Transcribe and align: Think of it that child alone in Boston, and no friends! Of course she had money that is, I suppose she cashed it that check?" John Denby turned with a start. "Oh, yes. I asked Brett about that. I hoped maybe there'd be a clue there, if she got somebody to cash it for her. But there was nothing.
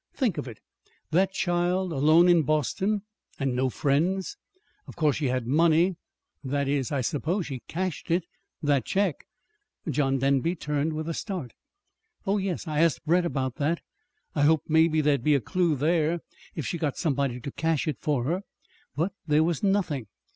Think 0.15 0.39
of 0.39 0.47
it 0.47 0.57
that 1.11 1.31
child 1.31 1.93
alone 1.93 2.27
in 2.27 2.41
Boston, 2.41 3.03
and 3.37 3.55
no 3.55 3.69
friends! 3.69 4.35
Of 4.87 4.95
course 4.95 5.17
she 5.17 5.27
had 5.27 5.45
money 5.45 5.95
that 6.43 6.67
is, 6.67 6.91
I 6.91 7.01
suppose 7.01 7.45
she 7.45 7.61
cashed 7.67 8.09
it 8.09 8.23
that 8.63 8.83
check?" 8.83 9.27
John 9.87 10.17
Denby 10.17 10.55
turned 10.55 10.93
with 10.93 11.07
a 11.07 11.13
start. 11.13 11.53
"Oh, 12.25 12.39
yes. 12.39 12.67
I 12.67 12.79
asked 12.79 13.05
Brett 13.05 13.27
about 13.27 13.57
that. 13.57 13.79
I 14.33 14.41
hoped 14.41 14.71
maybe 14.71 15.01
there'd 15.01 15.23
be 15.23 15.35
a 15.35 15.39
clue 15.39 15.75
there, 15.75 16.21
if 16.55 16.65
she 16.65 16.79
got 16.79 16.97
somebody 16.97 17.39
to 17.39 17.51
cash 17.51 17.87
it 17.87 17.99
for 17.99 18.23
her. 18.23 18.41
But 18.95 19.13
there 19.27 19.43
was 19.43 19.61
nothing. 19.61 20.07